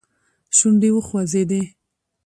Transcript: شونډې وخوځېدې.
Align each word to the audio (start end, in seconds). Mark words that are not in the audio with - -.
شونډې 0.57 0.89
وخوځېدې. 0.93 1.61